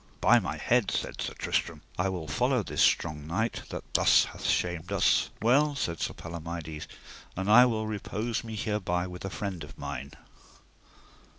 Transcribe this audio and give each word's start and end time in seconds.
By 0.19 0.39
my 0.39 0.57
head, 0.57 0.89
said 0.89 1.21
Sir 1.21 1.35
Tristram, 1.35 1.83
I 1.95 2.09
will 2.09 2.27
follow 2.27 2.63
this 2.63 2.81
strong 2.81 3.27
knight 3.27 3.61
that 3.69 3.83
thus 3.93 4.25
hath 4.25 4.47
shamed 4.47 4.91
us. 4.91 5.29
Well, 5.43 5.75
said 5.75 5.99
Sir 5.99 6.13
Palomides, 6.15 6.87
and 7.37 7.51
I 7.51 7.67
will 7.67 7.85
repose 7.85 8.43
me 8.43 8.55
hereby 8.55 9.05
with 9.05 9.25
a 9.25 9.29
friend 9.29 9.63
of 9.63 9.77
mine. 9.77 10.13